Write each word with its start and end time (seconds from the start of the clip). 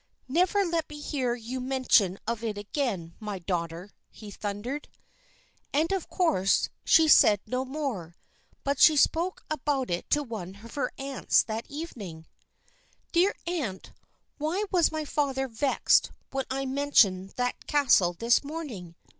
"Never 0.27 0.65
let 0.65 0.89
me 0.89 0.99
hear 0.99 1.35
you 1.35 1.59
make 1.59 1.69
mention 1.69 2.17
of 2.25 2.43
it 2.43 2.57
again, 2.57 3.13
my 3.19 3.37
daughter!" 3.37 3.91
he 4.09 4.31
thundered. 4.31 4.87
And 5.73 5.91
of 5.91 6.09
course 6.09 6.69
she 6.83 7.07
said 7.07 7.39
no 7.45 7.63
more, 7.63 8.15
but 8.63 8.79
she 8.79 8.97
spoke 8.97 9.43
about 9.51 9.91
it 9.91 10.09
to 10.09 10.23
one 10.23 10.61
of 10.65 10.73
her 10.73 10.91
aunts 10.97 11.43
that 11.43 11.67
evening. 11.69 12.25
"Dear 13.11 13.35
aunt, 13.45 13.91
why 14.39 14.65
was 14.71 14.91
my 14.91 15.05
father 15.05 15.47
vexed 15.47 16.09
when 16.31 16.45
I 16.49 16.65
mentioned 16.65 17.33
that 17.35 17.67
castle 17.67 18.13
this 18.13 18.43
morning?" 18.43 18.95